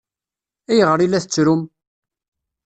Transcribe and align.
Ayɣer 0.71 0.99
i 1.01 1.07
la 1.07 1.23
tettrum? 1.23 1.61